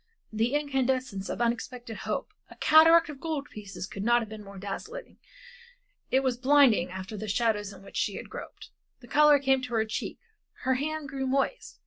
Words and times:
The 0.33 0.55
incandescence 0.55 1.29
of 1.29 1.41
unexpected 1.41 1.95
hope. 1.97 2.33
A 2.49 2.55
cataract 2.55 3.07
of 3.09 3.19
gold 3.19 3.51
pieces 3.51 3.85
could 3.85 4.03
not 4.03 4.19
have 4.23 4.29
been 4.29 4.43
more 4.43 4.57
dazzling; 4.57 5.19
it 6.09 6.21
was 6.21 6.37
blinding 6.37 6.89
after 6.89 7.15
the 7.15 7.27
shadows 7.27 7.71
in 7.71 7.83
which 7.83 7.97
she 7.97 8.15
had 8.15 8.27
groped. 8.27 8.71
The 9.01 9.07
color 9.07 9.37
came 9.37 9.61
to 9.61 9.75
her 9.75 9.85
cheeks, 9.85 10.19
her 10.63 10.73
hand 10.73 11.07
grew 11.07 11.27
moist. 11.27 11.79